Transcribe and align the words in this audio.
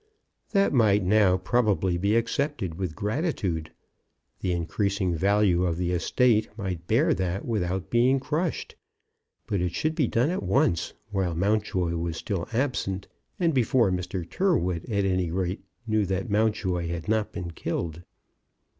That 0.49 0.73
might 0.73 1.03
now 1.03 1.37
probably 1.37 1.95
be 1.95 2.15
accepted 2.15 2.73
with 2.73 2.95
gratitude. 2.95 3.71
The 4.39 4.51
increasing 4.51 5.13
value 5.15 5.63
of 5.63 5.77
the 5.77 5.91
estate 5.91 6.49
might 6.57 6.87
bear 6.87 7.13
that 7.13 7.45
without 7.45 7.91
being 7.91 8.19
crushed. 8.19 8.75
But 9.45 9.61
it 9.61 9.73
should 9.75 9.93
be 9.93 10.07
done 10.07 10.31
at 10.31 10.41
once, 10.41 10.95
while 11.11 11.35
Mountjoy 11.35 11.95
was 11.97 12.17
still 12.17 12.47
absent 12.51 13.07
and 13.39 13.53
before 13.53 13.91
Mr. 13.91 14.27
Tyrrwhit 14.27 14.85
at 14.89 15.05
any 15.05 15.29
rate 15.29 15.63
knew 15.85 16.07
that 16.07 16.31
Mountjoy 16.31 16.87
had 16.87 17.07
not 17.07 17.31
been 17.31 17.51
killed. 17.51 18.01